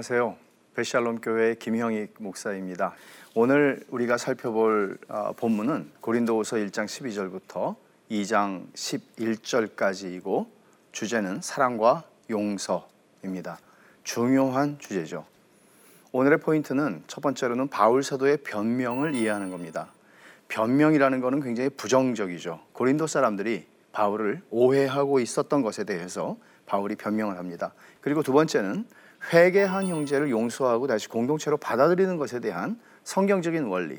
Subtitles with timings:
[0.00, 0.34] 안녕하세요.
[0.76, 2.94] 베샬롬 교회 김형익 목사입니다.
[3.34, 7.76] 오늘 우리가 살펴볼 어, 본문은 고린도후서 1장 12절부터
[8.10, 10.46] 2장 11절까지이고
[10.92, 13.58] 주제는 사랑과 용서입니다.
[14.02, 15.26] 중요한 주제죠.
[16.12, 19.92] 오늘의 포인트는 첫 번째로는 바울 사도의 변명을 이해하는 겁니다.
[20.48, 22.58] 변명이라는 것은 굉장히 부정적이죠.
[22.72, 27.74] 고린도 사람들이 바울을 오해하고 있었던 것에 대해서 바울이 변명을 합니다.
[28.00, 28.86] 그리고 두 번째는
[29.32, 33.98] 회개한 형제를 용서하고 다시 공동체로 받아들이는 것에 대한 성경적인 원리.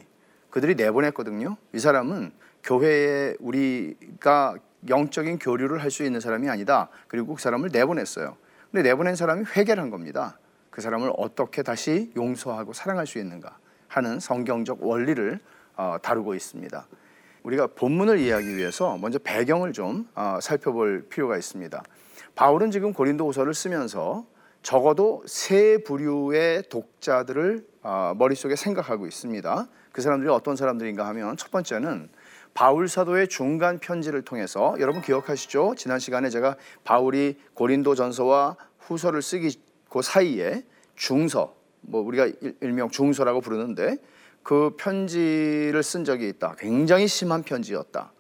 [0.50, 1.58] 그들이 내보냈거든요.
[1.74, 2.32] 이 사람은
[2.64, 4.56] 교회에 우리가
[4.90, 6.90] 영적인 교류를 할 수 있는 사람이 아니다.
[7.08, 8.36] 그리고 그 사람을 내보냈어요.
[8.72, 10.38] 근데 내보낸 사람이 회개를 한 겁니다.
[10.70, 13.58] 그 사람을 어떻게 다시 용서하고 사랑할 수 있는가
[13.88, 15.40] 하는 성경적 원리를
[15.76, 16.88] 어, 다루고 있습니다.
[17.44, 21.84] 우리가 본문을 이해하기 위해서 먼저 배경을 좀 어, 살펴볼 필요가 있습니다.
[22.36, 24.26] 바울은 지금 고린도후서를 쓰면서
[24.62, 29.68] 적어도 세 부류의 독자들을 어, 머릿속에 생각하고 있습니다.
[29.92, 32.10] 그 사람들이 어떤 사람들인가 하면 첫 번째는
[32.54, 35.76] 바울 사도의 중간 편지를 통해서 여러분 기억하시죠?
[35.78, 39.58] 지난 시간에 제가 바울이 고린도 전서와 후서를 쓰기
[39.90, 40.64] 그 사이에
[40.96, 42.30] 중서 뭐 우리가
[42.62, 43.98] 일명 중서라고 부르는데
[44.44, 46.56] 그 편지를 쓴 적이 있다.
[46.58, 48.12] 굉장히 심한 편지였다.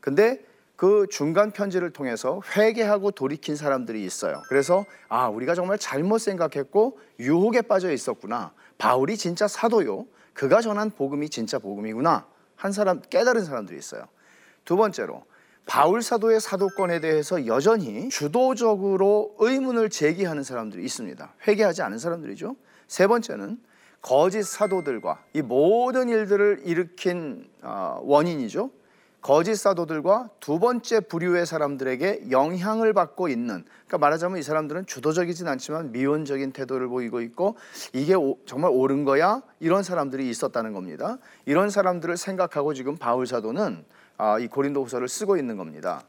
[0.00, 0.44] 근데
[0.80, 4.40] 그 중간 편지를 통해서 회개하고 돌이킨 사람들이 있어요.
[4.48, 8.54] 그래서 아, 우리가 정말 잘못 생각했고 유혹에 빠져 있었구나.
[8.78, 10.06] 바울이 진짜 사도요.
[10.32, 12.26] 그가 전한 복음이 진짜 복음이구나.
[12.56, 14.04] 한 사람 깨달은 사람들이 있어요.
[14.64, 15.26] 두 번째로
[15.66, 21.34] 바울 사도의 사도권에 대해서 여전히 주도적으로 의문을 제기하는 사람들이 있습니다.
[21.46, 22.56] 회개하지 않은 사람들이죠.
[22.88, 23.60] 세 번째는
[24.00, 28.70] 거짓 사도들과 이 모든 일들을 일으킨 어, 원인이죠.
[29.22, 35.92] 거짓 사도들과 두 번째 부류의 사람들에게 영향을 받고 있는 그러니까 말하자면 이 사람들은 주도적이진 않지만
[35.92, 37.56] 미온적인 태도를 보이고 있고
[37.92, 41.18] 이게 오, 정말 옳은 거야 이런 사람들이 있었다는 겁니다.
[41.44, 43.84] 이런 사람들을 생각하고 지금 바울 사도는
[44.16, 46.02] 아, 이 고린도후서를 쓰고 있는 겁니다.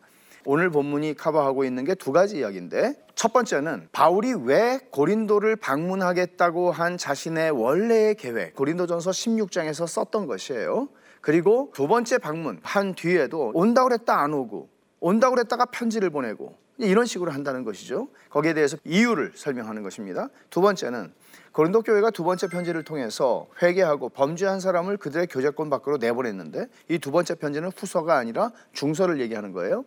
[0.43, 6.97] 오늘 본문이 커버하고 있는 게 두 가지 이야기인데 첫 번째는 바울이 왜 고린도를 방문하겠다고 한
[6.97, 10.89] 자신의 원래의 계획 고린도전서 16장에서 썼던 것이에요.
[11.21, 17.05] 그리고 두 번째 방문 한 뒤에도 온다고 그랬다 안 오고 온다고 그랬다가 편지를 보내고 이런
[17.05, 18.07] 식으로 한다는 것이죠.
[18.29, 20.29] 거기에 대해서 이유를 설명하는 것입니다.
[20.49, 21.13] 두 번째는
[21.51, 27.11] 고린도 교회가 두 번째 편지를 통해서 회개하고 범죄한 사람을 그들의 교제권 밖으로 내보냈는데 이 두
[27.11, 29.85] 번째 편지는 후서가 아니라 중서를 얘기하는 거예요.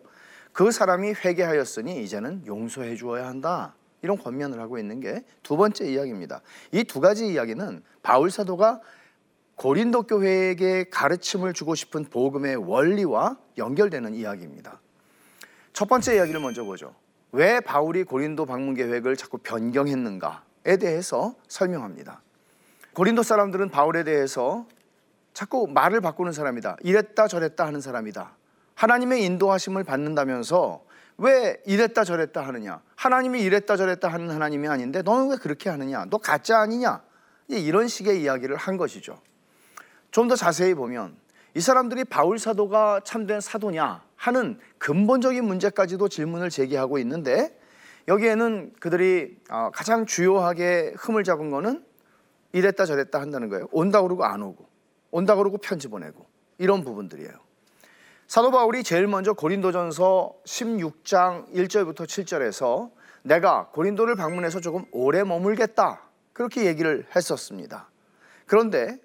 [0.53, 3.75] 그 사람이 회개하였으니 이제는 용서해 주어야 한다.
[4.01, 6.41] 이런 권면을 하고 있는 게 두 번째 이야기입니다.
[6.71, 8.79] 이 두 가지 이야기는 바울 사도가
[9.55, 14.79] 고린도 교회에게 가르침을 주고 싶은 복음의 원리와 연결되는 이야기입니다.
[15.73, 16.93] 첫 번째 이야기를 먼저 보죠.
[17.31, 22.21] 왜 바울이 고린도 방문 계획을 자꾸 변경했는가에 대해서 설명합니다.
[22.93, 24.67] 고린도 사람들은 바울에 대해서
[25.33, 26.77] 자꾸 말을 바꾸는 사람이다.
[26.81, 28.35] 이랬다 저랬다 하는 사람이다.
[28.75, 30.83] 하나님의 인도하심을 받는다면서
[31.17, 32.81] 왜 이랬다 저랬다 하느냐?
[32.95, 36.05] 하나님이 이랬다 저랬다 하는 하나님이 아닌데 너는 왜 그렇게 하느냐?
[36.09, 37.01] 너 가짜 아니냐?
[37.47, 39.19] 이런 식의 이야기를 한 것이죠.
[40.15, 41.17] 좀 더 자세히 보면
[41.55, 47.59] 이 사람들이 바울 사도가 참된 사도냐 하는 근본적인 문제까지도 질문을 제기하고 있는데
[48.07, 51.83] 여기에는 그들이 어, 가장 주요하게 흠을 잡은 거는
[52.53, 53.67] 이랬다 저랬다 한다는 거예요.
[53.73, 54.65] 온다 그러고 안 오고
[55.11, 56.25] 온다 그러고 편지 보내고
[56.59, 57.33] 이런 부분들이에요.
[58.27, 62.89] 사도 바울이 제일 먼저 고린도전서 16장 1절부터 7절에서
[63.23, 67.89] 내가 고린도를 방문해서 조금 오래 머물겠다 그렇게 얘기를 했었습니다.
[68.45, 69.03] 그런데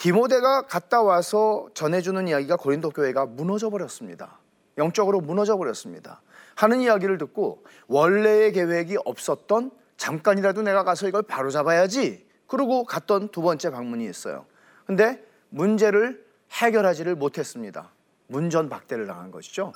[0.00, 4.38] 디모데가 갔다 와서 전해주는 이야기가 고린도 교회가 무너져 버렸습니다.
[4.78, 6.22] 영적으로 무너져 버렸습니다.
[6.54, 12.26] 하는 이야기를 듣고 원래의 계획이 없었던 잠깐이라도 내가 가서 이걸 바로 잡아야지.
[12.46, 14.46] 그러고 갔던 두 번째 방문이 있어요.
[14.86, 17.90] 근데 문제를 해결하지를 못했습니다.
[18.28, 19.74] 문전박대를 당한 것이죠.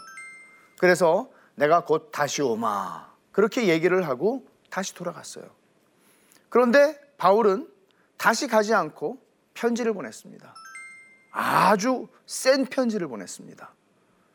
[0.78, 3.12] 그래서 내가 곧 다시 오마.
[3.30, 5.44] 그렇게 얘기를 하고 다시 돌아갔어요.
[6.48, 7.68] 그런데 바울은
[8.16, 9.23] 다시 가지 않고
[9.54, 10.54] 편지를 보냈습니다.
[11.32, 13.72] 아주 센 편지를 보냈습니다.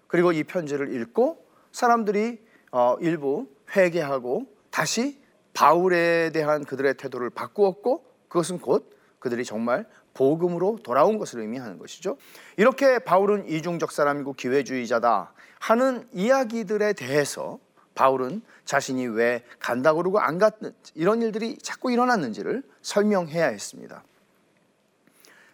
[0.07, 5.21] 그리고 이 편지를 읽고 사람들이 어, 일부 회개하고 다시
[5.53, 12.17] 바울에 대한 그들의 태도를 바꾸었고 그것은 곧 그들이 정말 복음으로 돌아온 것을 의미하는 것이죠.
[12.57, 17.59] 이렇게 바울은 이중적 사람이고 기회주의자다 하는 이야기들에 대해서
[17.95, 24.03] 바울은 자신이 왜 간다 그러고 안 갔는지 이런 일들이 자꾸 일어났는지를 설명해야 했습니다.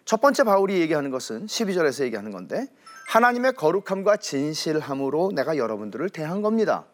[0.06, 2.68] 첫 번째 바울이 얘기하는 것은 12절에서 얘기하는 건데
[3.08, 6.86] 하나님의 거룩함과 진실함으로 내가 여러분들을 대한 겁니다.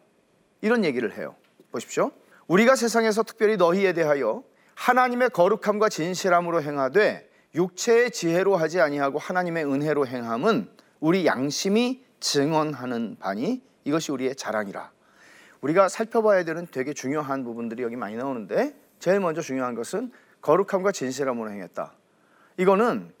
[0.62, 1.36] 이런 얘기를 해요.
[1.72, 2.10] 보십시오.
[2.46, 4.42] 우리가 세상에서 특별히 너희에 대하여
[4.74, 10.70] 하나님의 거룩함과 진실함으로 행하되 육체의 지혜로 하지 아니하고 하나님의 은혜로 행함은
[11.00, 14.90] 우리 양심이 증언하는 바니 이것이 우리의 자랑이라.
[15.60, 21.50] 우리가 살펴봐야 되는 되게 중요한 부분들이 여기 많이 나오는데 제일 먼저 중요한 것은 거룩함과 진실함으로
[21.50, 21.92] 행했다.
[22.58, 23.12] 이거는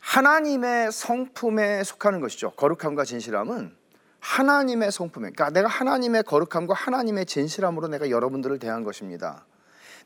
[0.00, 2.52] 하나님의 성품에 속하는 것이죠.
[2.52, 3.76] 거룩함과 진실함은
[4.20, 9.44] 하나님의 성품에, 그러니까 내가 하나님의 거룩함과 하나님의 진실함으로 내가 여러분들을 대한 것입니다.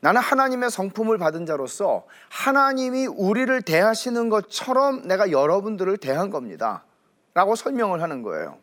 [0.01, 6.83] 나는 하나님의 성품을 받은 자로서 하나님이 우리를 대하시는 것처럼 내가 여러분들을 대한 겁니다.
[7.33, 8.59] 라고 설명을 하는 거예요.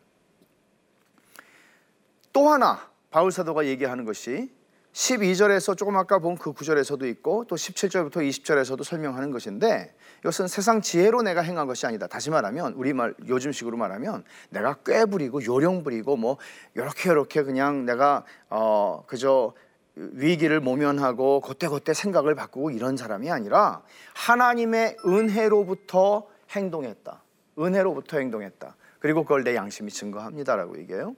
[2.31, 4.52] 또 하나, 바울 사도가 얘기하는 것이
[4.93, 11.21] 12절에서 조금 아까 본 그 구절에서도 있고 또 17절부터 20절에서도 설명하는 것인데 이것은 세상 지혜로
[11.21, 12.07] 내가 행한 것이 아니다.
[12.07, 16.37] 다시 말하면 우리말 요즘식으로 말하면 내가 꽤 부리고 요령 부리고 뭐
[16.75, 19.53] 이렇게 이렇게 그냥 내가 어 그저
[19.95, 23.83] 위기를 모면하고 그때그때 생각을 바꾸고 이런 사람이 아니라
[24.15, 27.21] 하나님의 은혜로부터 행동했다.
[27.59, 28.75] 은혜로부터 행동했다.
[28.99, 31.15] 그리고 그걸 내 양심이 증거합니다라고 얘기해요.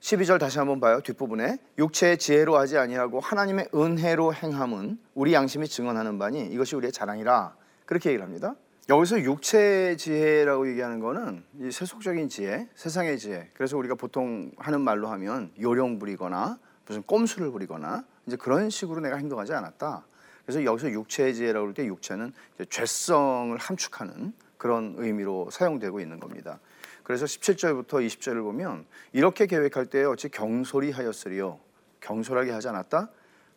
[0.00, 1.00] 12절 다시 한번 봐요.
[1.00, 7.56] 뒷부분에 육체의 지혜로 하지 아니하고 하나님의 은혜로 행함은 우리 양심이 증언하는 바니 이것이 우리의 자랑이라
[7.84, 8.54] 그렇게 얘기를 합니다.
[8.88, 13.50] 여기서 육체의 지혜라고 얘기하는 거는 이 세속적인 지혜, 세상의 지혜.
[13.54, 19.16] 그래서 우리가 보통 하는 말로 하면 요령 부리거나 무슨 꼼수를 부리거나 이제 그런 식으로 내가
[19.16, 20.06] 행동하지 않았다.
[20.46, 22.32] 그래서 여기서 육체의 지혜라고 할 때 육체는
[22.70, 26.58] 죄성을 함축하는 그런 의미로 사용되고 있는 겁니다.
[27.08, 28.84] 그래서 17절부터 20절을 보면
[29.14, 31.58] 이렇게 계획할 때에 어찌 경솔히 하였으리요.
[32.00, 33.08] 경솔하게 하지 않았다?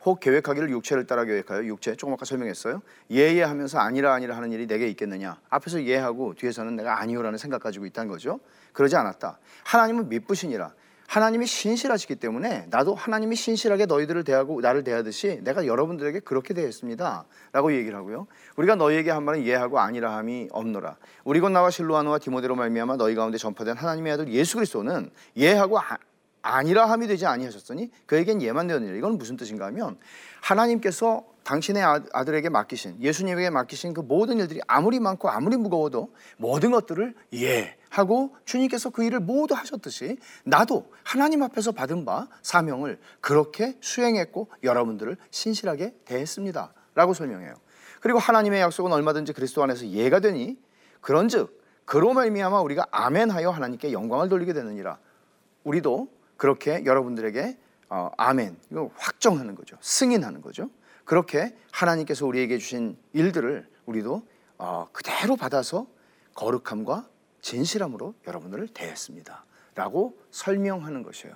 [0.05, 2.81] 혹 계획하기를 육체를 따라 계획하여 육체 조금 아까 설명했어요.
[3.11, 5.37] 예예 하면서 아니라 아니라 하는 일이 내게 있겠느냐?
[5.49, 8.39] 앞에서 예하고 뒤에서는 내가 아니요라는 생각 가지고 있다는 거죠.
[8.71, 9.37] 그러지 않았다.
[9.65, 10.73] 하나님은 믿부시니라.
[11.11, 17.25] 하나님이 신실하시기 때문에 나도 하나님이 신실하게 너희들을 대하고 나를 대하듯이 내가 여러분들에게 그렇게 대했습니다.
[17.51, 18.27] 라고 얘기를 하고요.
[18.55, 20.95] 우리가 너희에게 한 말은 예하고 아니라 함이 없노라.
[21.25, 25.97] 우리 곧 나와 실로아노와 디모데로 말미암아 너희 가운데 전파된 하나님의 아들 예수 그리스도는 예하고 아,
[26.43, 28.95] 아니라 함이 되지 아니하셨으니 그에겐 예만 되었느니라.
[28.95, 29.97] 이건 무슨 뜻인가 하면
[30.41, 36.71] 하나님께서 당신의 아, 아들에게 맡기신 예수님에게 맡기신 그 모든 일들이 아무리 많고 아무리 무거워도 모든
[36.71, 43.77] 것들을 예 하고 주님께서 그 일을 모두 하셨듯이 나도 하나님 앞에서 받은 바 사명을 그렇게
[43.81, 46.73] 수행했고 여러분들을 신실하게 대했습니다.
[46.93, 47.53] 라고 설명해요.
[48.01, 50.57] 그리고 하나님의 약속은 얼마든지 그리스도 안에서 예가 되니
[50.99, 54.99] 그런즉 그로 말미암아 우리가 아멘하여 하나님께 영광을 돌리게 되느니라.
[55.63, 57.57] 우리도 그렇게 여러분들에게
[57.91, 59.75] 어, 아멘 이거 확정하는 거죠.
[59.81, 60.69] 승인하는 거죠.
[61.03, 64.25] 그렇게 하나님께서 우리에게 주신 일들을 우리도
[64.57, 65.87] 어, 그대로 받아서
[66.33, 67.09] 거룩함과
[67.41, 69.45] 진실함으로 여러분들을 대했습니다.
[69.75, 71.35] 라고 설명하는 것이에요.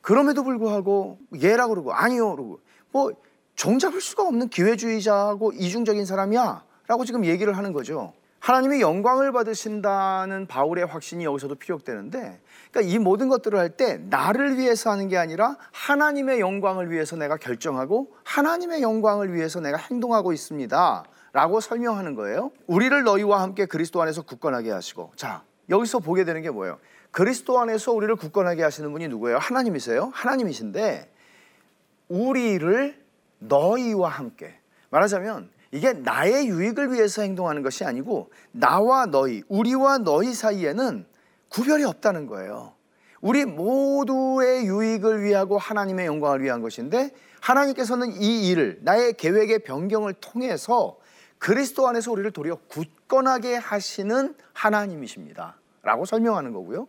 [0.00, 2.60] 그럼에도 불구하고 예라고 그러고 아니요 그러고
[2.90, 3.12] 뭐
[3.56, 8.14] 종잡을 수가 없는 기회주의자고 이중적인 사람이야 라고 지금 얘기를 하는 거죠.
[8.46, 12.40] 하나님의 영광을 받으신다는 바울의 확신이 여기서도 피력되는데
[12.70, 17.36] 그러니까 이 모든 것들을 할 때 나를 위해서 하는 게 아니라 하나님의 영광을 위해서 내가
[17.38, 21.04] 결정하고 하나님의 영광을 위해서 내가 행동하고 있습니다.
[21.32, 22.52] 라고 설명하는 거예요.
[22.68, 25.10] 우리를 너희와 함께 그리스도 안에서 굳건하게 하시고.
[25.16, 26.78] 자, 여기서 보게 되는 게 뭐예요?
[27.10, 29.38] 그리스도 안에서 우리를 굳건하게 하시는 분이 누구예요?
[29.38, 30.12] 하나님이세요?
[30.14, 31.12] 하나님이신데,
[32.08, 33.04] 우리를
[33.40, 34.54] 너희와 함께.
[34.90, 41.06] 말하자면, 이게 나의 유익을 위해서 행동하는 것이 아니고, 나와 너희, 우리와 너희 사이에는
[41.48, 42.74] 구별이 없다는 거예요.
[43.20, 50.98] 우리 모두의 유익을 위하고 하나님의 영광을 위한 것인데, 하나님께서는 이 일을, 나의 계획의 변경을 통해서
[51.38, 55.56] 그리스도 안에서 우리를 도리어 굳건하게 하시는 하나님이십니다.
[55.82, 56.88] 라고 설명하는 거고요.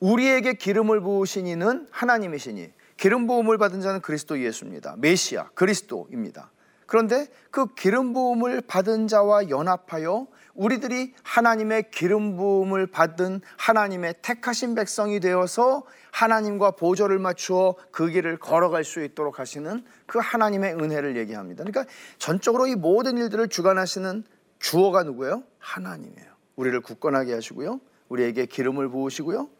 [0.00, 4.96] 우리에게 기름을 부으신 이는 하나님이시니 기름 부음을 받은 자는 그리스도 예수입니다.
[4.98, 6.50] 메시아, 그리스도입니다.
[6.88, 15.20] 그런데 그 기름 부음을 받은 자와 연합하여 우리들이 하나님의 기름 부음을 받은 하나님의 택하신 백성이
[15.20, 21.62] 되어서 하나님과 보조를 맞추어 그 길을 걸어갈 수 있도록 하시는 그 하나님의 은혜를 얘기합니다.
[21.62, 24.24] 그러니까 전적으로 이 모든 일들을 주관하시는
[24.58, 25.44] 주어가 누구예요?
[25.58, 26.32] 하나님이에요.
[26.56, 27.80] 우리를 굳건하게 하시고요.
[28.08, 29.50] 우리에게 기름을 부으시고요.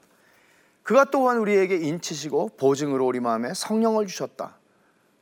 [0.82, 4.57] 그가 또한 우리에게 인치시고 보증으로 우리 마음에 성령을 주셨다.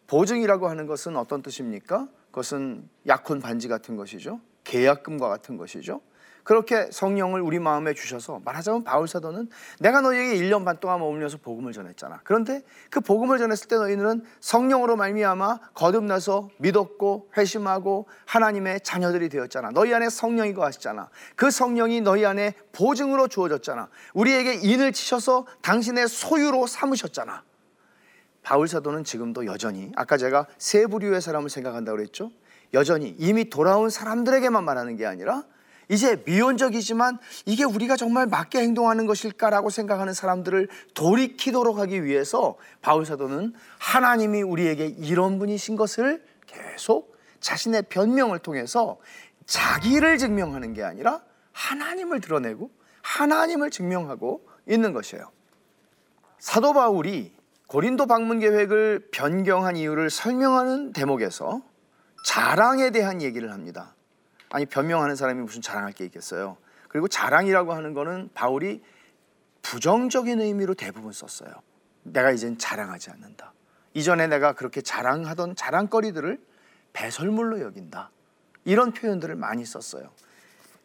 [0.06, 2.08] 보증이라고 하는 것은 어떤 뜻입니까?
[2.30, 4.40] 그것은 약혼 반지 같은 것이죠.
[4.64, 6.00] 계약금과 같은 것이죠.
[6.46, 9.48] 그렇게 성령을 우리 마음에 주셔서 말하자면 바울 사도는
[9.80, 12.20] 내가 너희에게 1년 반 동안 머물면서 복음을 전했잖아.
[12.22, 19.70] 그런데 그 복음을 전했을 때 너희는 성령으로 말미암아 거듭나서 믿었고 회심하고 하나님의 자녀들이 되었잖아.
[19.70, 21.08] 너희 안에 성령이 거하시잖아.
[21.34, 23.88] 그 성령이 너희 안에 보증으로 주어졌잖아.
[24.14, 27.42] 우리에게 인을 치셔서 당신의 소유로 삼으셨잖아.
[28.46, 32.30] 바울 사도는 지금도 여전히 아까 제가 세 부류의 사람을 생각한다고 그랬죠.
[32.74, 35.42] 여전히 이미 돌아온 사람들에게만 말하는 게 아니라
[35.88, 43.52] 이제 미온적이지만 이게 우리가 정말 맞게 행동하는 것일까라고 생각하는 사람들을 돌이키도록 하기 위해서 바울 사도는
[43.80, 48.98] 하나님이 우리에게 이런 분이신 것을 계속 자신의 변명을 통해서
[49.46, 52.70] 자기를 증명하는 게 아니라 하나님을 드러내고
[53.02, 55.32] 하나님을 증명하고 있는 것이에요.
[56.38, 57.35] 사도 바울이
[57.66, 61.62] 고린도 방문 계획을 변경한 이유를 설명하는 대목에서
[62.24, 63.94] 자랑에 대한 얘기를 합니다.
[64.50, 66.56] 아니 변명하는 사람이 무슨 자랑할 게 있겠어요.
[66.88, 68.82] 그리고 자랑이라고 하는 거는 바울이
[69.62, 71.50] 부정적인 의미로 대부분 썼어요.
[72.04, 73.52] 내가 이젠 자랑하지 않는다.
[73.94, 76.38] 이전에 내가 그렇게 자랑하던 자랑거리들을
[76.92, 78.10] 배설물로 여긴다.
[78.64, 80.10] 이런 표현들을 많이 썼어요.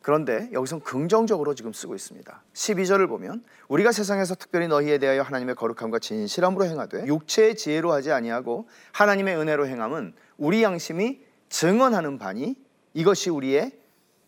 [0.01, 2.43] 그런데 여기서 긍정적으로 지금 쓰고 있습니다.
[2.53, 8.67] 12절을 보면 우리가 세상에서 특별히 너희에 대하여 하나님의 거룩함과 진실함으로 행하되 육체의 지혜로 하지 아니하고
[8.93, 12.55] 하나님의 은혜로 행함은 우리 양심이 증언하는 바니
[12.93, 13.72] 이것이 우리의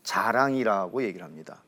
[0.03, 1.63] 자랑이라고 얘기를 합니다.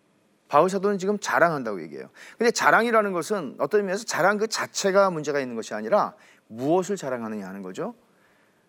[0.47, 2.09] 바울 사도는 지금 자랑한다고 얘기해요.
[2.37, 6.13] 근데 자랑이라는 것은 어떤 의미에서 자랑 그 자체가 문제가 있는 것이 아니라
[6.47, 7.95] 무엇을 자랑하느냐 하는 거죠.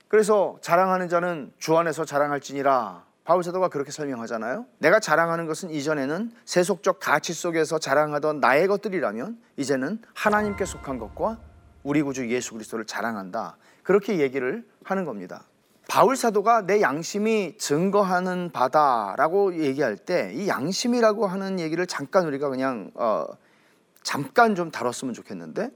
[0.09, 4.67] 그래서 자랑하는 자는 주 안에서 자랑할지니라 바울 사도가 그렇게 설명하잖아요.
[4.79, 11.39] 내가 자랑하는 것은 이전에는 세속적 가치 속에서 자랑하던 나의 것들이라면 이제는 하나님께 속한 것과
[11.83, 13.57] 우리 구주 예수 그리스도를 자랑한다.
[13.83, 15.43] 그렇게 얘기를 하는 겁니다.
[15.89, 22.93] 바울 사도가 내 양심이 증거하는 바다라고 얘기할 때 이 양심이라고 하는 얘기를 잠깐 우리가 그냥
[22.95, 23.25] 어,
[24.05, 25.71] 잠깐 좀 다뤘으면 좋겠는데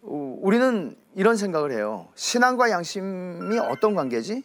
[0.00, 2.08] 어, 우리는 이런 생각을 해요.
[2.14, 4.42] 신앙과 양심이 어떤 관계지?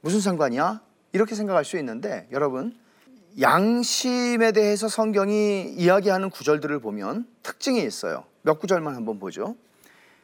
[0.00, 0.85] 무슨 상관이야?
[1.16, 2.76] 이렇게 생각할 수 있는데 여러분
[3.40, 8.24] 양심에 대해서 성경이 이야기하는 구절들을 보면 특징이 있어요.
[8.42, 9.56] 몇 구절만 한번 보죠.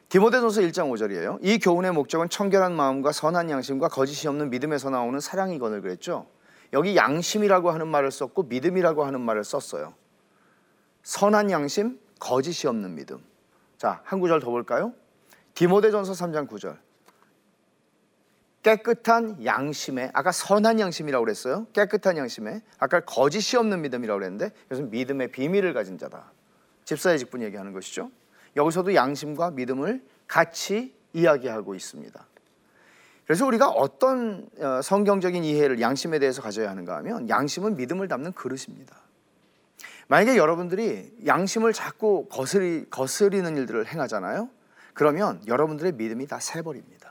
[0.09, 1.39] 디모데전서 1장 5절이에요.
[1.41, 6.27] 이 교훈의 목적은 청결한 마음과 선한 양심과 거짓이 없는 믿음에서 나오는 사랑이건을 그랬죠.
[6.73, 9.95] 여기 양심이라고 하는 말을 썼고 믿음이라고 하는 말을 썼어요.
[11.01, 13.17] 선한 양심, 거짓이 없는 믿음.
[13.79, 14.93] 자, 한 구절 더 볼까요?
[15.55, 16.77] 디모데전서 3장 9절.
[18.63, 21.67] 깨끗한 양심에 아까 선한 양심이라고 그랬어요.
[21.73, 26.31] 깨끗한 양심에 아까 거짓이 없는 믿음이라고 그랬는데 이것은 믿음의 비밀을 가진 자다.
[26.85, 28.09] 집사의 직분 얘기하는 것이죠.
[28.55, 32.27] 여기서도 양심과 믿음을 같이 이야기하고 있습니다.
[33.25, 38.95] 그래서 우리가 어떤 어, 성경적인 이해를 양심에 대해서 가져야 하는가 하면 양심은 믿음을 담는 그릇입니다.
[40.07, 44.49] 만약에 여러분들이 양심을 자꾸 거스리, 거스리는 일들을 행하잖아요.
[44.93, 47.02] 그러면 여러분들의 믿음이 다 새버립니다.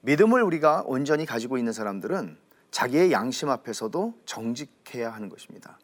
[0.00, 2.36] 믿음을 우리가 온전히 가지고 있는 사람들은
[2.70, 5.78] 자기의 양심 앞에서도 정직해야 하는 것입니다.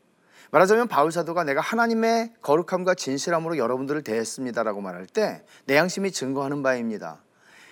[0.50, 7.20] 말하자면 바울 사도가 내가 하나님의 거룩함과 진실함으로 여러분들을 대했습니다라고 말할 때 내 양심이 증거하는 바입니다.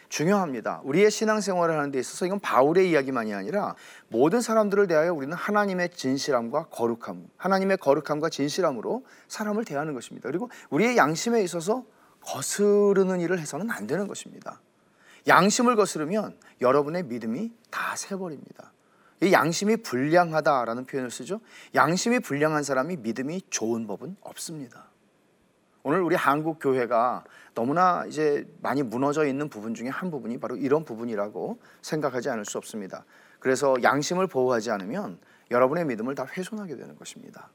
[0.08, 0.80] 중요합니다.
[0.84, 3.74] 우리의 신앙생활을 하는 데 있어서 이건 바울의 이야기만이 아니라
[4.08, 10.28] 모든 사람들을 대하여 우리는 하나님의 진실함과 거룩함, 하나님의 거룩함과 진실함으로 사람을 대하는 것입니다.
[10.28, 11.84] 그리고 우리의 양심에 있어서
[12.20, 14.60] 거스르는 일을 해서는 안 되는 것입니다.
[15.26, 18.72] 양심을 거스르면 여러분의 믿음이 다 새버립니다.
[19.22, 21.40] 이 양심이 불량하다라는 표현을 쓰죠.
[21.74, 24.86] 양심이 불량한 사람이 믿음이 좋은 법은 없습니다.
[25.84, 27.24] 오늘 우리 한국 교회가
[27.54, 32.58] 너무나 이제 많이 무너져 있는 부분 중에 한 부분이 바로 이런 부분이라고 생각하지 않을 수
[32.58, 33.04] 없습니다.
[33.40, 35.18] 그래서 양심을 보호하지 않으면
[35.50, 37.50] 여러분의 믿음을 다 훼손하게 되는 것입니다.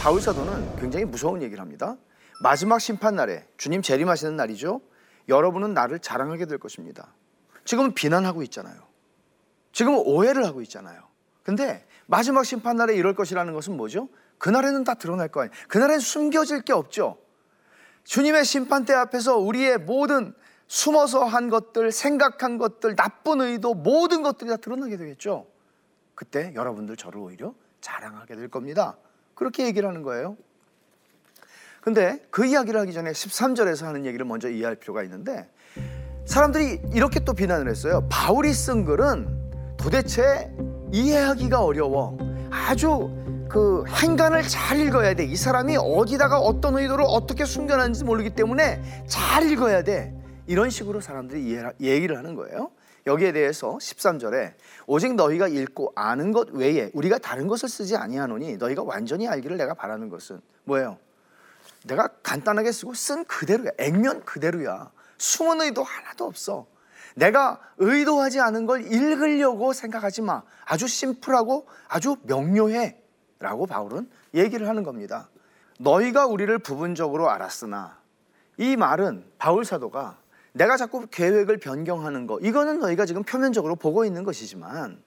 [0.00, 1.94] 바울 사도는 굉장히 무서운 얘기를 합니다.
[2.42, 4.80] 마지막 심판 날에 주님 재림하시는 날이죠.
[5.28, 7.12] 여러분은 나를 자랑하게 될 것입니다.
[7.66, 8.80] 지금은 비난하고 있잖아요.
[9.72, 11.02] 지금 오해를 하고 있잖아요.
[11.42, 14.08] 근데 마지막 심판 날에 이럴 것이라는 것은 뭐죠?
[14.38, 15.52] 그날에는 다 드러날 거 아니에요.
[15.68, 17.18] 그날엔 숨겨질 게 없죠.
[18.04, 20.34] 주님의 심판대 앞에서 우리의 모든
[20.66, 25.46] 숨어서 한 것들, 생각한 것들, 나쁜 의도, 모든 것들이 다 드러나게 되겠죠.
[26.14, 28.96] 그때 여러분들 저를 오히려 자랑하게 될 겁니다.
[29.40, 30.36] 그렇게 얘기를 하는 거예요.
[31.80, 35.48] 근데 그 이야기를 하기 전에 13절에서 하는 얘기를 먼저 이해할 필요가 있는데
[36.26, 38.06] 사람들이 이렇게 또 비난을 했어요.
[38.10, 40.54] 바울이 쓴 글은 도대체
[40.92, 42.18] 이해하기가 어려워.
[42.50, 43.10] 아주
[43.48, 45.24] 그 행간을 잘 읽어야 돼.
[45.24, 50.14] 이 사람이 어디다가 어떤 의도를 어떻게 숨겨놨는지 모르기 때문에 잘 읽어야 돼.
[50.48, 52.72] 이런 식으로 사람들이 이해, 얘기를 하는 거예요.
[53.10, 54.54] 여기에 대해서 13절에
[54.86, 59.74] 오직 너희가 읽고 아는 것 외에 우리가 다른 것을 쓰지 아니하노니 너희가 완전히 알기를 내가
[59.74, 60.96] 바라는 것은 뭐예요?
[61.86, 63.70] 내가 간단하게 쓰고 쓴 그대로야.
[63.78, 64.92] 액면 그대로야.
[65.18, 66.66] 숨은 의도 하나도 없어.
[67.16, 70.42] 내가 의도하지 않은 걸 읽으려고 생각하지 마.
[70.64, 72.96] 아주 심플하고 아주 명료해.
[73.40, 75.30] 라고 바울은 얘기를 하는 겁니다.
[75.80, 77.98] 너희가 우리를 부분적으로 알았으나
[78.58, 80.19] 이 말은 바울 사도가
[80.52, 85.02] 내가 자꾸 계획을 변경하는 거 이거는 너희가 지금 표면적으로 보고 있는 것이지만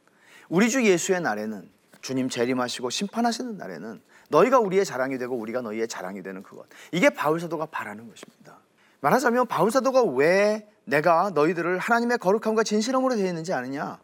[0.50, 1.69] 우리 주 예수의 날에는
[2.01, 7.39] 주님 재림하시고 심판하시는 날에는 너희가 우리의 자랑이 되고 우리가 너희의 자랑이 되는 그것 이게 바울
[7.39, 8.57] 사도가 바라는 것입니다.
[9.01, 14.00] 말하자면 바울 사도가 왜 내가 너희들을 하나님의 거룩함과 진실함으로 되어 있는지 아느냐?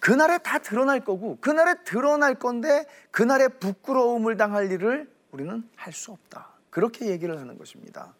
[0.00, 6.48] 그날에 다 드러날 거고 그날에 드러날 건데 그날에 부끄러움을 당할 일을 우리는 할 수 없다.
[6.70, 8.14] 그렇게 얘기를 하는 것입니다.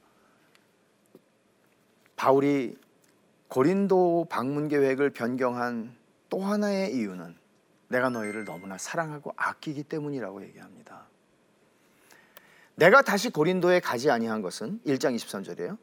[2.23, 2.77] 바울이
[3.49, 5.93] 고린도 방문 계획을 변경한
[6.29, 7.35] 또 하나의 이유는
[7.89, 11.09] 내가 너희를 너무나 사랑하고 아끼기 때문이라고 얘기합니다.
[12.77, 15.77] 내가 다시 고린도에 가지 아니한 것은 1장 23절이에요.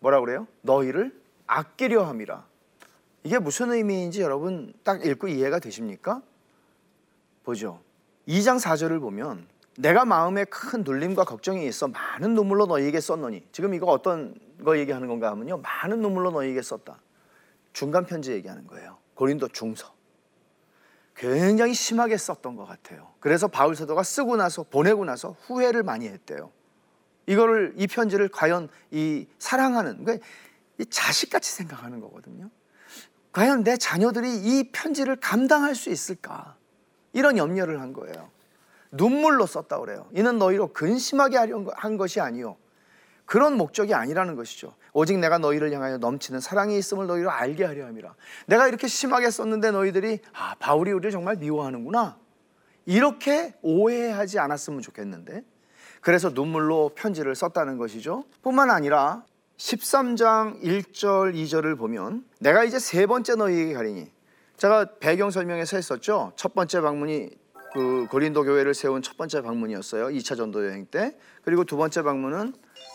[0.00, 0.46] 뭐라 그래요?
[0.60, 2.44] 너희를 아끼려 함이라.
[3.24, 6.20] 이게 무슨 의미인지 여러분 딱 읽고 이해가 되십니까?
[7.44, 7.80] 보죠.
[8.28, 13.48] 2장 4절을 보면 내가 마음에 큰 눌림과 걱정이 있어 많은 눈물로 너희에게 썼노니.
[13.52, 15.58] 지금 이거 어떤 거 얘기하는 건가 하면요.
[15.58, 16.98] 많은 눈물로 너희에게 썼다.
[17.72, 18.98] 중간 편지 얘기하는 거예요.
[19.14, 19.92] 고린도 중서.
[21.16, 23.12] 굉장히 심하게 썼던 것 같아요.
[23.20, 26.50] 그래서 바울 사도가 쓰고 나서 보내고 나서 후회를 많이 했대요.
[27.26, 30.26] 이거를 이 편지를 과연 이 사랑하는 그러니까
[30.78, 32.50] 이 자식같이 생각하는 거거든요.
[33.32, 36.56] 과연 내 자녀들이 이 편지를 감당할 수 있을까?
[37.12, 38.30] 이런 염려를 한 거예요
[38.92, 40.06] 눈물로 썼다 그래요.
[40.12, 42.56] 이는 너희로 근심하게 하려 한 것이 아니요.
[43.24, 44.74] 그런 목적이 아니라는 것이죠.
[44.92, 48.14] 오직 내가 너희를 향하여 넘치는 사랑이 있음을 너희로 알게 하려 함이라.
[48.46, 52.18] 내가 이렇게 심하게 썼는데 너희들이 아, 바울이 우리를 정말 미워하는구나.
[52.84, 55.44] 이렇게 오해하지 않았으면 좋겠는데.
[56.02, 58.24] 그래서 눈물로 편지를 썼다는 것이죠.
[58.42, 59.24] 뿐만 아니라
[59.56, 64.10] 13장 1절 2절을 보면 내가 이제 세 번째 너희에게 가리니
[64.56, 66.32] 제가 배경 설명에서 했었죠.
[66.36, 67.30] 첫 번째 방문이
[67.72, 70.08] 그 고린도 교회를 세운 첫 번째 방문이었어요.
[70.08, 71.16] 2차 전도 여행 때.
[71.42, 72.52] 그리고 두 번째 방문은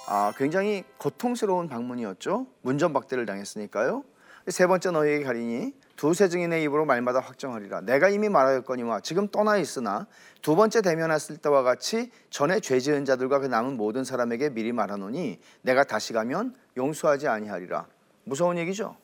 [0.07, 2.47] 아, 굉장히 고통스러운 방문이었죠.
[2.61, 4.03] 문전박대를 당했으니까요.
[4.47, 7.81] 세 번째 너희에게 가리니 두세 증인의 입으로 말마다 확정하리라.
[7.81, 10.07] 내가 이미 말하였거니와 지금 떠나 있으나
[10.41, 15.39] 두 번째 대면했을 때와 같이 전에 죄 지은 자들과 그 남은 모든 사람에게 미리 말하노니
[15.63, 17.87] 내가 다시 가면 용서하지 아니하리라.
[18.23, 18.95] 무서운 얘기죠.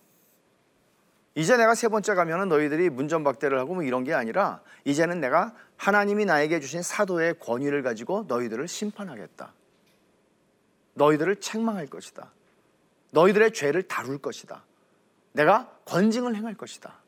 [1.36, 6.26] 이제 내가 세 번째 가면은 너희들이 문전박대를 하고 뭐 이런 게 아니라 이제는 내가 하나님이
[6.26, 9.54] 나에게 주신 사도의 권위를 가지고 너희들을 심판하겠다.
[10.94, 12.32] 너희들을 책망할 것이다.
[13.12, 14.64] 너희들의 죄를 다룰 것이다.
[15.32, 17.00] 내가 권징을 행할 것이다.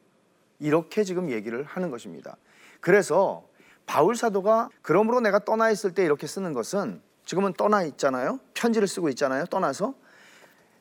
[0.59, 2.37] 이렇게 지금 얘기를 하는 것입니다.
[2.81, 3.47] 그래서
[3.85, 8.39] 바울 사도가 그러므로 내가 떠나 있을 때 이렇게 쓰는 것은 지금은 떠나 있잖아요.
[8.55, 9.45] 편지를 쓰고 있잖아요.
[9.45, 9.93] 떠나서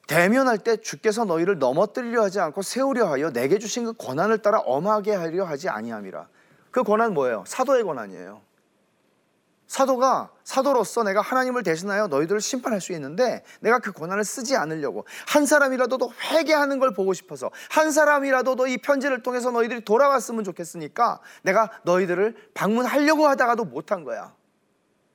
[0.06, 5.14] 대면할 때 주께서 너희를 넘어뜨리려 하지 않고 세우려 하여 내게 주신 그 권한을 따라 엄하게
[5.14, 6.28] 하려 하지 아니함이라.
[6.70, 7.44] 그 권한 뭐예요?
[7.46, 8.42] 사도의 권한이에요.
[9.66, 15.46] 사도가 사도로서 내가 하나님을 대신하여 너희들을 심판할 수 있는데 내가 그 권한을 쓰지 않으려고 한
[15.46, 21.20] 사람이라도 더 회개하는 걸 보고 싶어서 한 사람이라도 더 이 편지를 통해서 너희들이 돌아왔으면 좋겠으니까
[21.42, 24.34] 내가 너희들을 방문하려고 하다가도 못한 거야.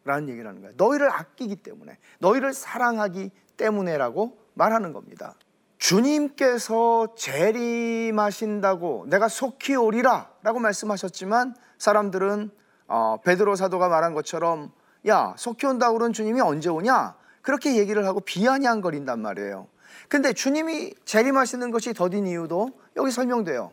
[0.03, 0.71] 라는 얘기를 하는 거야.
[0.77, 5.35] 너희를 아끼기 때문에, 너희를 사랑하기 때문에라고 말하는 겁니다.
[5.77, 12.51] 주님께서 재림하신다고 내가 속히 오리라 라고 말씀하셨지만 사람들은
[12.87, 14.71] 어, 베드로 사도가 말한 것처럼
[15.07, 17.15] 야 속히 온다고 그런 주님이 언제 오냐?
[17.41, 19.67] 그렇게 얘기를 하고 비아냥거린단 말이에요.
[20.09, 23.71] 근데 주님이 재림하시는 것이 더딘 이유도 여기 설명돼요.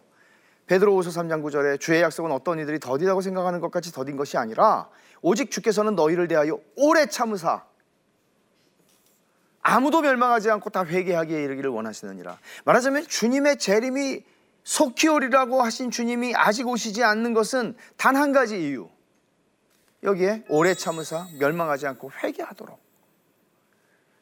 [0.66, 4.88] 베드로후서 3장 9절에 주의 약속은 어떤 이들이 더디다고 생각하는 것 같이 더딘 것이 아니라
[5.22, 7.64] 오직 주께서는 너희를 대하여 오래 참으사
[9.68, 12.38] 아무도 멸망하지 않고 다 회개하기에 이르기를 원하시느니라.
[12.64, 14.22] 말하자면 주님의 재림이
[14.62, 18.88] 속히 오리라고 하신 주님이 아직 오시지 않는 것은 단 한 가지 이유.
[20.04, 22.78] 여기에 오래 참으사 멸망하지 않고 회개하도록.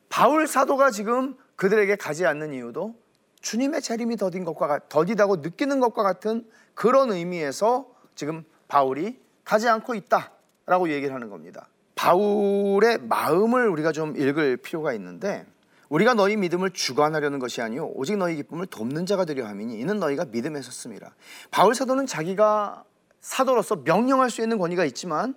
[0.09, 2.95] 바울 사도가 지금 그들에게 가지 않는 이유도
[3.43, 10.89] 주님의 재림이 더딘 것과 더디다고 느끼는 것과 같은 그런 의미에서 지금 바울이 가지 않고 있다라고
[10.89, 11.69] 얘기를 하는 겁니다.
[12.05, 15.47] 바울의 마음을 우리가 좀 읽을 필요가 있는데
[15.89, 20.27] 우리가 너희 믿음을 주관하려는 것이 아니요 오직 너희 기쁨을 돕는 자가 되려 함이니 이는 너희가
[20.27, 21.15] 믿음에 섰습니다.
[21.51, 22.85] 바울 사도는 자기가
[23.21, 25.35] 사도로서 명령할 수 있는 권위가 있지만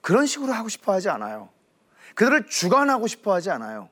[0.00, 1.50] 그런 식으로 하고 싶어 하지 않아요.
[2.14, 3.90] 그들을 주관하고 싶어 하지 않아요.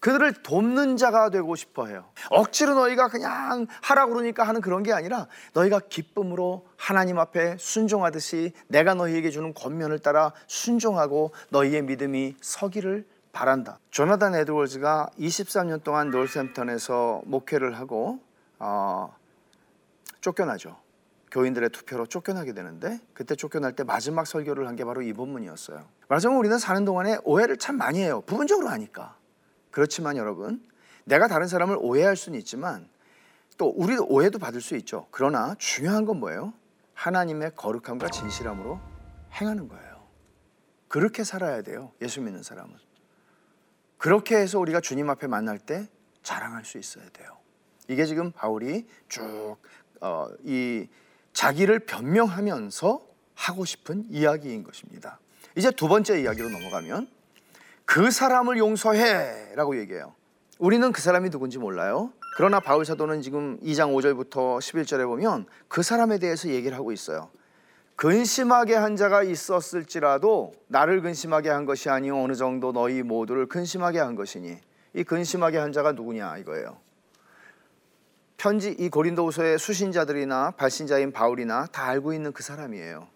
[0.00, 2.04] 그들을 돕는 자가 되고 싶어 해요.
[2.30, 8.94] 억지로 너희가 그냥 하라 그러니까 하는 그런 게 아니라 너희가 기쁨으로 하나님 앞에 순종하듯이 내가
[8.94, 13.78] 너희에게 주는 권면을 따라 순종하고 너희의 믿음이 서기를 바란다.
[13.90, 18.20] 조나단 에드워즈가 23년 동안 놀샘턴에서 목회를 하고
[18.58, 19.14] 어,
[20.20, 20.76] 쫓겨나죠.
[21.30, 25.84] 교인들의 투표로 쫓겨나게 되는데 그때 쫓겨날 때 마지막 설교를 한 게 바로 이 본문이었어요.
[26.08, 28.22] 말하자면 우리는 사는 동안에 오해를 참 많이 해요.
[28.26, 29.16] 부분적으로 하니까.
[29.76, 30.66] 그렇지만 여러분,
[31.04, 32.88] 내가 다른 사람을 오해할 수는 있지만
[33.58, 35.06] 또 우리도 오해도 받을 수 있죠.
[35.10, 36.54] 그러나 중요한 건 뭐예요?
[36.94, 38.80] 하나님의 거룩함과 진실함으로
[39.34, 40.02] 행하는 거예요.
[40.88, 41.92] 그렇게 살아야 돼요.
[42.00, 42.74] 예수 믿는 사람은.
[43.98, 45.86] 그렇게 해서 우리가 주님 앞에 만날 때
[46.22, 47.36] 자랑할 수 있어야 돼요.
[47.86, 49.56] 이게 지금 바울이 쭉이
[50.00, 50.28] 어,
[51.34, 55.20] 자기를 변명하면서 하고 싶은 이야기인 것입니다.
[55.54, 57.15] 이제 두 번째 이야기로 넘어가면
[57.86, 60.12] 그 사람을 용서해 라고 얘기해요.
[60.58, 62.12] 우리는 그 사람이 누군지 몰라요.
[62.36, 67.30] 그러나 바울 사도는 지금 2장 5절부터 11절에 보면 그 사람에 대해서 얘기를 하고 있어요.
[67.94, 74.16] 근심하게 한 자가 있었을지라도 나를 근심하게 한 것이 아니요 어느 정도 너희 모두를 근심하게 한
[74.16, 74.58] 것이니
[74.92, 76.76] 이 근심하게 한 자가 누구냐 이거예요.
[78.36, 83.08] 편지 이 고린도후서의 수신자들이나 발신자인 바울이나 다 알고 있는 그 사람이에요.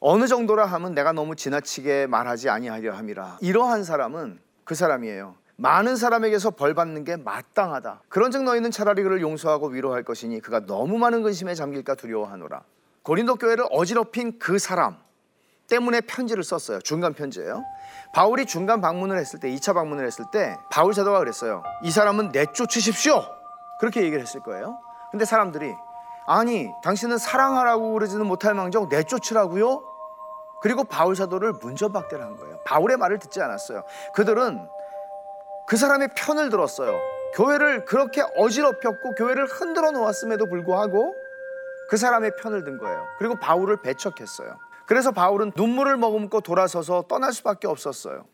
[0.00, 3.38] 어느 정도라 하면 내가 너무 지나치게 말하지 아니하려 함이라.
[3.40, 5.36] 이러한 사람은 그 사람이에요.
[5.56, 8.02] 많은 사람에게서 벌 받는 게 마땅하다.
[8.08, 12.62] 그런즉 너희는 차라리 그를 용서하고 위로할 것이니 그가 너무 많은 근심에 잠길까 두려워하노라.
[13.02, 14.98] 고린도 교회를 어지럽힌 그 사람
[15.68, 16.80] 때문에 편지를 썼어요.
[16.80, 17.64] 중간 편지예요.
[18.14, 21.62] 바울이 중간 방문을 했을 때, 2차 방문을 했을 때 바울 사도가 그랬어요.
[21.82, 23.24] 이 사람은 내쫓으십시오.
[23.80, 24.78] 그렇게 얘기를 했을 거예요.
[25.10, 25.74] 근데 사람들이
[26.26, 29.82] 아니, 당신은 사랑하라고 그러지는 못할 망정 내쫓으라고요?
[30.60, 32.58] 그리고 바울 사도를 문전박대를 한 거예요.
[32.64, 33.84] 바울의 말을 듣지 않았어요.
[34.14, 34.68] 그들은
[35.68, 36.98] 그 사람의 편을 들었어요.
[37.34, 41.14] 교회를 그렇게 어지럽혔고 교회를 흔들어 놓았음에도 불구하고
[41.88, 43.06] 그 사람의 편을 든 거예요.
[43.18, 44.58] 그리고 바울을 배척했어요.
[44.86, 48.24] 그래서 바울은 눈물을 머금고 돌아서서 떠날 수밖에 없었어요.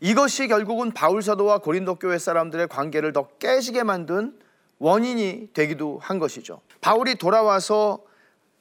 [0.00, 4.38] 이것이 결국은 바울 사도와 고린도 교회 사람들의 관계를 더 깨지게 만든
[4.78, 6.60] 원인이 되기도 한 것이죠.
[6.80, 8.04] 바울이 돌아와서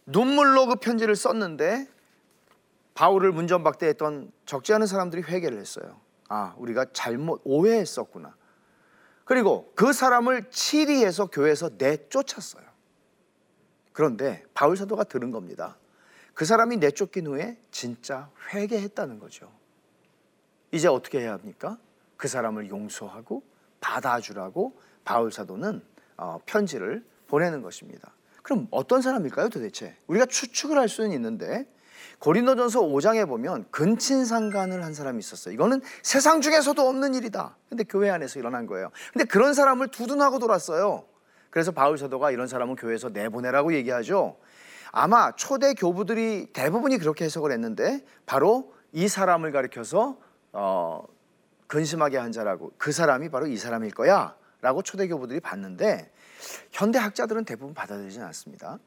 [0.06, 1.88] 눈물로 그 편지를 썼는데
[2.94, 6.00] 바울을 문전박대했던 적지 않은 사람들이 회개를 했어요.
[6.30, 8.36] 아, 우리가 잘못 오해했었구나.
[9.26, 12.64] 그리고 그 사람을 치리해서 교회에서 내쫓았어요.
[13.92, 15.78] 그런데 바울 사도가 들은 겁니다.
[16.34, 19.52] 그 사람이 내쫓긴 후에 진짜 회개했다는 거죠.
[20.72, 21.78] 이제 어떻게 해야 합니까?
[22.18, 23.44] 그 사람을 용서하고
[23.80, 25.82] 받아주라고 바울 사도는
[26.18, 28.14] 어, 편지를 보내는 것입니다.
[28.42, 29.96] 그럼 어떤 사람일까요, 도대체?
[30.08, 31.68] 우리가 추측을 할 수는 있는데
[32.20, 35.54] 고린도전서 5장에 보면 근친상간을 한 사람이 있었어요.
[35.54, 37.58] 이거는 세상 중에서도 없는 일이다.
[37.70, 38.92] 근데 교회 안에서 일어난 거예요.
[39.14, 41.06] 근데 그런 사람을 두둔하고 돌았어요.
[41.50, 44.38] 그래서 바울 사도가 이런 사람은 교회에서 내보내라고 얘기하죠.
[44.92, 50.18] 아마 초대 교부들이 대부분이 그렇게 해석을 했는데 바로 이 사람을 가리켜서
[50.54, 51.04] 어,
[51.68, 54.36] 근심하게 한 자라고 그 사람이 바로 이 사람일 거야.
[54.66, 56.12] 라고 초대교부들이 봤는데
[56.72, 58.80] 현대 학자들은 대부분 받아들이지 않습니다.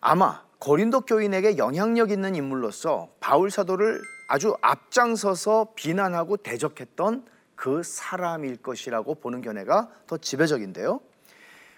[0.00, 9.14] 아마 고린도 교인에게 영향력 있는 인물로서 바울 사도를 아주 앞장서서 비난하고 대적했던 그 사람일 것이라고
[9.14, 11.00] 보는 견해가 더 지배적인데요.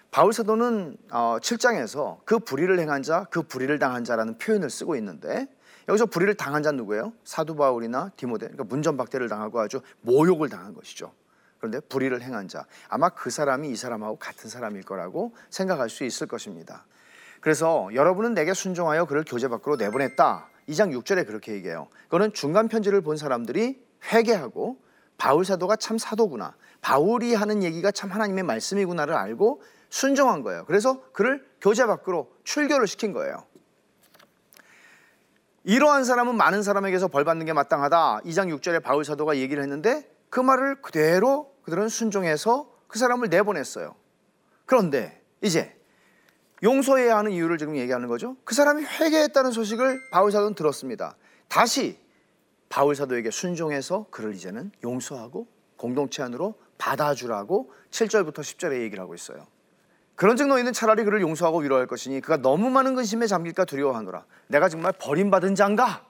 [0.09, 5.47] 바울 사도는 7장에서 어, 그 불의를 행한 자, 그 불의를 당한 자라는 표현을 쓰고 있는데
[5.87, 7.13] 여기서 불의를 당한 자는 누구예요?
[7.23, 11.13] 사도 바울이나 디모데, 그러니까 문전박대를 당하고 아주 모욕을 당한 것이죠.
[11.61, 16.27] 그런데 불의를 행한 자 아마 그 사람이 이 사람하고 같은 사람일 거라고 생각할 수 있을
[16.27, 16.85] 것입니다.
[17.39, 20.49] 그래서 여러분은 내게 순종하여 그를 교제 밖으로 내보냈다.
[20.67, 21.87] 2장 6절에 그렇게 얘기해요.
[22.05, 24.77] 그거는 중간 편지를 본 사람들이 회개하고
[25.17, 26.55] 바울 사도가 참 사도구나.
[26.81, 30.65] 바울이 하는 얘기가 참 하나님의 말씀이구나를 알고 순종한 거예요.
[30.65, 33.45] 그래서 그를 교제 밖으로 출교를 시킨 거예요.
[35.63, 38.21] 이러한 사람은 많은 사람에게서 벌 받는 게 마땅하다.
[38.25, 43.95] 2장 6절에 바울 사도가 얘기를 했는데 그 말을 그대로 그들은 순종해서 그 사람을 내보냈어요.
[44.65, 45.77] 그런데 이제
[46.63, 48.37] 용서해야 하는 이유를 지금 얘기하는 거죠.
[48.43, 51.15] 그 사람이 회개했다는 소식을 바울 사도는 들었습니다.
[51.47, 51.99] 다시
[52.69, 59.47] 바울 사도에게 순종해서 그를 이제는 용서하고 공동체 안으로 받아주라고 7절부터 10절에 얘기를 하고 있어요.
[60.15, 64.25] 그런즉 너희는 차라리 그를 용서하고 위로할 것이니 그가 너무 많은 근심에 잠길까 두려워하노라.
[64.47, 66.05] 내가 정말 버림받은 자인가?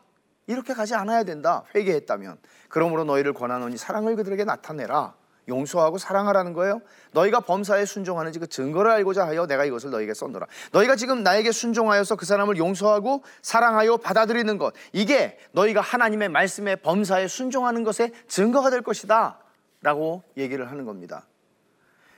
[0.47, 1.63] 이렇게 가지 않아야 된다.
[1.73, 2.37] 회개했다면.
[2.67, 5.15] 그러므로 너희를 권하노니 사랑을 그들에게 나타내라.
[5.47, 6.81] 용서하고 사랑하라는 거예요.
[7.13, 10.47] 너희가 범사에 순종하는지 그 증거를 알고자 하여 내가 이것을 너희에게 썼노라.
[10.71, 17.27] 너희가 지금 나에게 순종하여서 그 사람을 용서하고 사랑하여 받아들이는 것 이게 너희가 하나님의 말씀에 범사에
[17.27, 19.39] 순종하는 것의 증거가 될 것이다.
[19.83, 21.25] 라고 얘기를 하는 겁니다.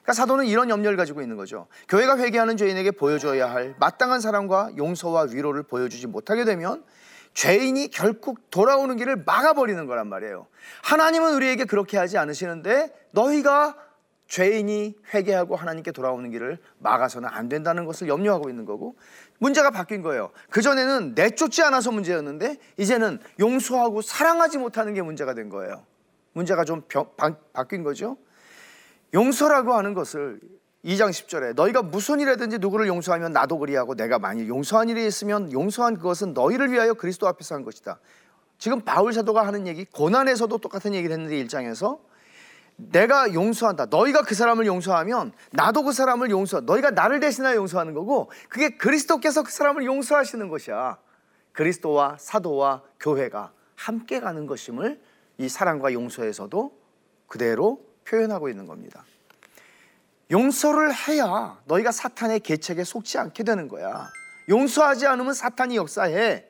[0.03, 1.67] 그러니까 사도는 이런 염려를 가지고 있는 거죠.
[1.87, 6.83] 교회가 회개하는 죄인에게 보여줘야 할 마땅한 사랑과 용서와 위로를 보여주지 못하게 되면
[7.33, 10.47] 죄인이 결국 돌아오는 길을 막아버리는 거란 말이에요.
[10.83, 13.75] 하나님은 우리에게 그렇게 하지 않으시는데 너희가
[14.27, 18.95] 죄인이 회개하고 하나님께 돌아오는 길을 막아서는 안 된다는 것을 염려하고 있는 거고
[19.39, 20.31] 문제가 바뀐 거예요.
[20.49, 25.85] 그전에는 내쫓지 않아서 문제였는데 이제는 용서하고 사랑하지 못하는 게 문제가 된 거예요.
[26.33, 26.81] 문제가 좀
[27.17, 28.17] 바, 바뀐 거죠.
[29.13, 30.39] 용서라고 하는 것을
[30.85, 35.95] 2장 10절에 너희가 무슨 일이든지 누구를 용서하면 나도 그리하고 내가 만일 용서한 일이 있으면 용서한
[35.95, 37.99] 그것은 너희를 위하여 그리스도 앞에서 한 것이다.
[38.57, 41.99] 지금 바울 사도가 하는 얘기 고난에서도 똑같은 얘기를 했는데 1장에서
[42.75, 43.85] 내가 용서한다.
[43.85, 46.59] 너희가 그 사람을 용서하면 나도 그 사람을 용서.
[46.61, 50.97] 너희가 나를 대신하여 용서하는 거고 그게 그리스도께서 그 사람을 용서하시는 것이야.
[51.53, 54.99] 그리스도와 사도와 교회가 함께 가는 것임을
[55.37, 56.77] 이 사랑과 용서에서도
[57.27, 59.03] 그대로 표현하고 있는 겁니다.
[60.31, 64.09] 용서를 해야 너희가 사탄의 계책에 속지 않게 되는 거야.
[64.49, 66.45] 용서하지 않으면 사탄이 역사해.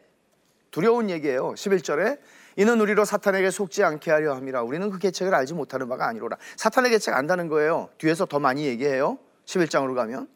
[0.71, 1.53] 두려운 얘기예요.
[1.53, 2.19] 11절에
[2.55, 4.63] 이는 우리로 사탄에게 속지 않게 하려 함이라.
[4.63, 6.37] 우리는 그 계책을 알지 못하는 바가 아니로라.
[6.55, 7.89] 사탄의 계책 안다는 거예요.
[7.97, 9.17] 뒤에서 더 많이 얘기해요.
[9.45, 10.27] 11장으로 가면.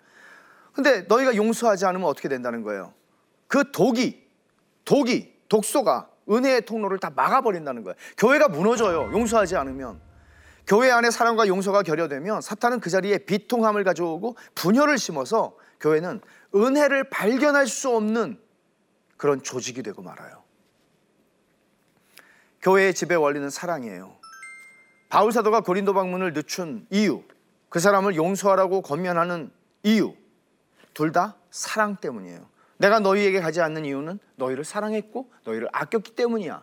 [0.74, 2.94] 근데 너희가 용서하지 않으면 어떻게 된다는 거예요?
[3.48, 4.28] 그 독이
[4.86, 7.96] 독이 독소가 은혜의 통로를 다 막아버린다는 거예요.
[8.18, 9.12] 교회가 무너져요.
[9.14, 10.00] 용서하지 않으면.
[10.68, 16.20] 교회 안에 사랑과 용서가 결여되면 사탄은 그 자리에 비통함을 가져오고 분열을 심어서 교회는
[16.54, 18.38] 은혜를 발견할 수 없는
[19.16, 20.44] 그런 조직이 되고 말아요.
[22.62, 24.18] 교회의 지배 원리는 사랑이에요.
[25.10, 27.24] 바울 사도가 고린도 방문을 늦춘 이유,
[27.70, 29.52] 그 사람을 용서하라고 권면하는
[29.84, 30.14] 이유,
[30.94, 32.46] 둘 다 사랑 때문이에요.
[32.78, 36.62] 내가 너희에게 가지 않는 이유는 너희를 사랑했고 너희를 아꼈기 때문이야.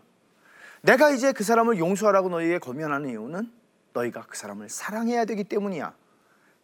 [0.82, 3.50] 내가 이제 그 사람을 용서하라고 너희에게 권면하는 이유는
[3.94, 5.94] 너희가 그 사람을 사랑해야 되기 때문이야.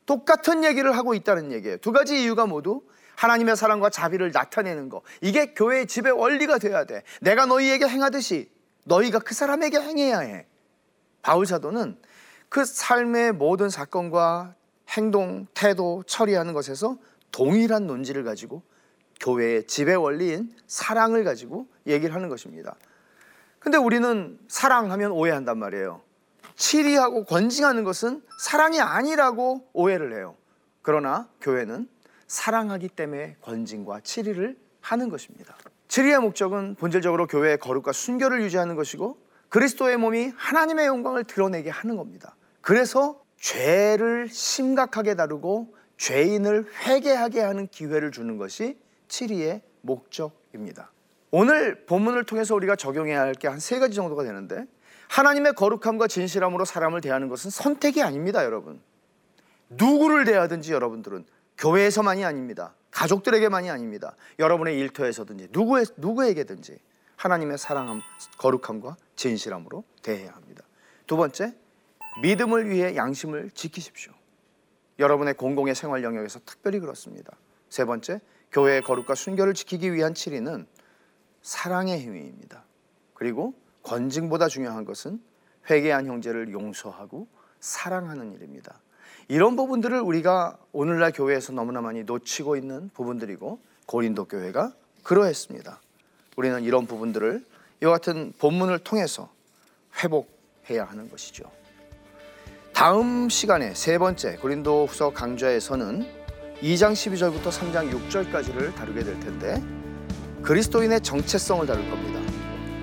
[0.05, 1.79] 똑같은 얘기를 하고 있다는 얘기예요.
[1.79, 2.83] 두 가지 이유가 모두
[3.16, 5.03] 하나님의 사랑과 자비를 나타내는 거.
[5.21, 7.03] 이게 교회의 집의 원리가 돼야 돼.
[7.21, 8.51] 내가 너희에게 행하듯이
[8.85, 10.47] 너희가 그 사람에게 행해야 해.
[11.23, 11.99] 바울 사도는
[12.49, 14.55] 그 삶의 모든 사건과
[14.88, 16.99] 행동, 태도, 처리하는 것에서
[17.31, 18.62] 동일한 논지를 가지고
[19.21, 22.75] 교회의 지배 원리인 사랑을 가지고 얘기를 하는 것입니다.
[23.61, 26.03] 근데 우리는 사랑하면 오해한단 말이에요.
[26.61, 30.37] 치리하고 권징하는 것은 사랑이 아니라고 오해를 해요.
[30.83, 31.88] 그러나 교회는
[32.27, 35.57] 사랑하기 때문에 권징과 치리를 하는 것입니다.
[35.88, 39.18] 치리의 목적은 본질적으로 교회의 거룩과 순결을 유지하는 것이고
[39.49, 42.37] 그리스도의 몸이 하나님의 영광을 드러내게 하는 겁니다.
[42.61, 50.92] 그래서 죄를 심각하게 다루고 죄인을 회개하게 하는 기회를 주는 것이 치리의 목적입니다.
[51.31, 54.66] 오늘 본문을 통해서 우리가 적용해야 할 게 한 세 가지 정도가 되는데
[55.11, 58.81] 하나님의 거룩함과 진실함으로 사람을 대하는 것은 선택이 아닙니다, 여러분.
[59.68, 61.25] 누구를 대하든지 여러분들은
[61.59, 62.75] 교회에서만이 아닙니다.
[62.92, 64.14] 가족들에게만이 아닙니다.
[64.38, 66.79] 여러분의 일터에서든지 누구에, 누구에게든지
[67.16, 68.01] 하나님의 사랑함,
[68.38, 70.62] 거룩함과 진실함으로 대해야 합니다.
[71.09, 71.57] 두 번째,
[72.23, 74.12] 믿음을 위해 양심을 지키십시오.
[75.01, 77.37] 여러분의 공공의 생활 영역에서 특별히 그렇습니다.
[77.68, 78.20] 세 번째,
[78.53, 80.66] 교회의 거룩과 순결을 지키기 위한 치리는
[81.42, 82.64] 사랑의 행위입니다.
[83.14, 85.21] 그리고 권징보다 중요한 것은
[85.69, 87.27] 회개한 형제를 용서하고
[87.61, 88.81] 사랑하는 일입니다.
[89.29, 95.81] 이런 부분들을 우리가 오늘날 교회에서 너무나 많이 놓치고 있는 부분들이고 고린도 교회가 그러했습니다.
[96.37, 97.45] 우리는 이런 부분들을
[97.83, 99.31] 이와 같은 본문을 통해서
[100.03, 101.45] 회복해야 하는 것이죠.
[102.73, 106.07] 다음 시간에 세 번째 고린도 후서 강좌에서는
[106.61, 109.62] 2장 12절부터 3장 6절까지를 다루게 될 텐데
[110.43, 112.19] 그리스도인의 정체성을 다룰 겁니다.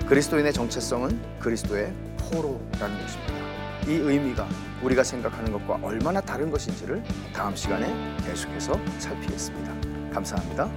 [0.08, 3.34] 그리스도인의 정체성은 그리스도의 포로라는 것입니다.
[3.86, 4.48] 이 의미가
[4.82, 7.02] 우리가 생각하는 것과 얼마나 다른 것인지를
[7.34, 7.94] 다음 시간에
[8.26, 10.10] 계속해서 살피겠습니다.
[10.10, 10.70] 감사합니다.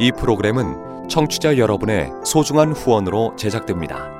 [0.00, 4.19] 이 프로그램은 청취자 여러분의 소중한 후원으로 제작됩니다.